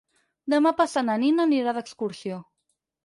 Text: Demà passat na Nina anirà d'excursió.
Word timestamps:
Demà 0.53 0.71
passat 0.79 1.05
na 1.09 1.17
Nina 1.25 1.45
anirà 1.49 1.77
d'excursió. 1.79 2.41